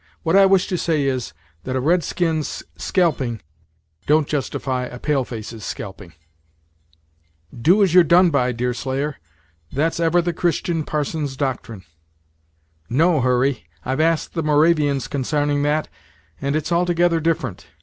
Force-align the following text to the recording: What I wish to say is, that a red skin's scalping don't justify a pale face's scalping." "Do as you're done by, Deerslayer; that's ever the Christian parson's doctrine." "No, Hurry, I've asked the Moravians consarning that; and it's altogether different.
What 0.23 0.35
I 0.35 0.47
wish 0.47 0.65
to 0.69 0.79
say 0.79 1.03
is, 1.05 1.31
that 1.63 1.75
a 1.75 1.79
red 1.79 2.03
skin's 2.03 2.63
scalping 2.75 3.39
don't 4.07 4.27
justify 4.27 4.85
a 4.85 4.97
pale 4.97 5.23
face's 5.23 5.63
scalping." 5.63 6.13
"Do 7.55 7.83
as 7.83 7.93
you're 7.93 8.03
done 8.03 8.31
by, 8.31 8.51
Deerslayer; 8.51 9.17
that's 9.71 9.99
ever 9.99 10.19
the 10.19 10.33
Christian 10.33 10.83
parson's 10.85 11.37
doctrine." 11.37 11.83
"No, 12.89 13.21
Hurry, 13.21 13.67
I've 13.85 14.01
asked 14.01 14.33
the 14.33 14.41
Moravians 14.41 15.07
consarning 15.07 15.61
that; 15.61 15.87
and 16.41 16.55
it's 16.55 16.71
altogether 16.71 17.19
different. 17.19 17.67